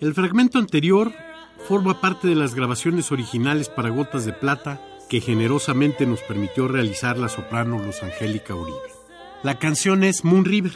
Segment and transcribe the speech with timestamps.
[0.00, 1.12] El fragmento anterior
[1.68, 7.18] forma parte de las grabaciones originales para Gotas de Plata que generosamente nos permitió realizar
[7.18, 8.78] la soprano Luz Angélica Uribe.
[9.42, 10.72] La canción es Moon River,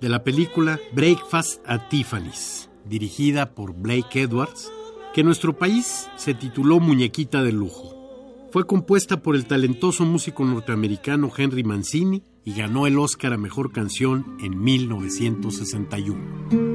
[0.00, 4.70] de la película Breakfast at Tiffany's, dirigida por Blake Edwards,
[5.14, 7.98] que en nuestro país se tituló Muñequita de Lujo.
[8.50, 13.72] Fue compuesta por el talentoso músico norteamericano Henry Mancini y ganó el Oscar a Mejor
[13.72, 16.71] Canción en 1961.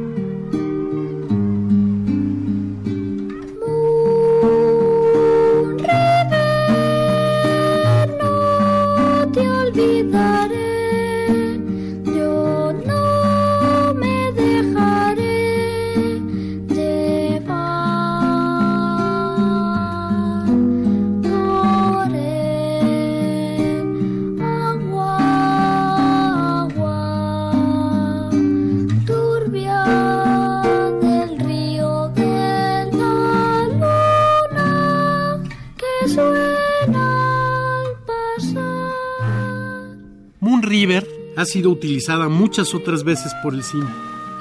[40.80, 43.89] River ha sido utilizada muchas otras veces por el cine,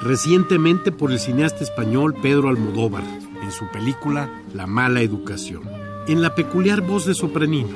[0.03, 3.03] recientemente por el cineasta español Pedro Almodóvar,
[3.41, 5.63] en su película La mala educación.
[6.07, 7.69] En la peculiar voz de sopranino,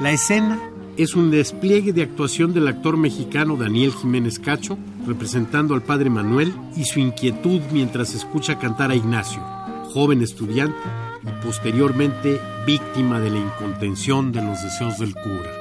[0.00, 0.58] la escena
[0.96, 6.54] es un despliegue de actuación del actor mexicano Daniel Jiménez Cacho, representando al padre Manuel
[6.78, 9.42] y su inquietud mientras escucha cantar a Ignacio,
[9.92, 10.88] joven estudiante
[11.22, 15.59] y posteriormente víctima de la incontención de los deseos del cura.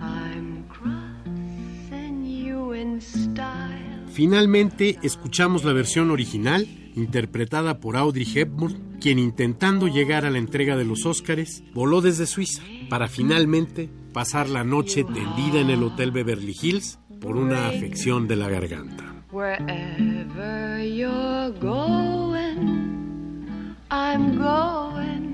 [0.00, 3.94] I'm crossing you in style.
[4.12, 10.76] Finalmente escuchamos la versión original, interpretada por Audrey Hepburn, quien intentando llegar a la entrega
[10.76, 16.12] de los Óscares, voló desde Suiza para finalmente pasar la noche tendida en el Hotel
[16.12, 19.04] Beverly Hills por una afección de la garganta.
[19.32, 22.94] Wherever you're going,
[23.90, 25.33] I'm going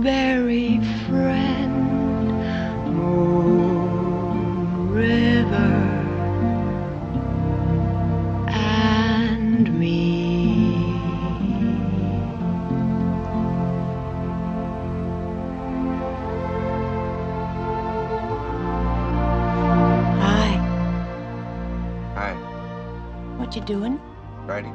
[0.00, 1.76] Huckleberry friend,
[2.96, 5.76] Moon River,
[8.48, 10.96] and me.
[20.22, 20.56] Hi,
[22.14, 22.32] Hi,
[23.36, 24.00] what you doing?
[24.46, 24.74] writing.